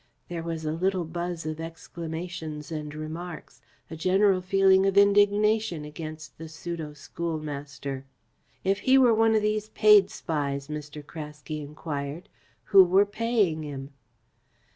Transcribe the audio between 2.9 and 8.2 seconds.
remarks, a general feeling of indignation against the pseudo schoolmaster.